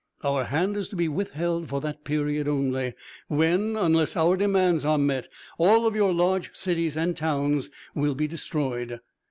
[0.23, 2.95] Our hand is to be withheld for that period only,
[3.27, 5.27] when, unless our demands are met,
[5.59, 8.99] all of your large cities and towns will be destroyed.